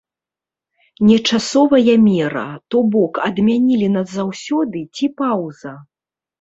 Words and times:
Не 1.09 1.17
часовая 1.29 1.95
мера, 2.07 2.47
то 2.73 2.81
бок, 2.97 3.21
адмянілі 3.29 3.93
назаўсёды 3.99 4.85
ці 4.95 5.15
паўза? 5.23 5.79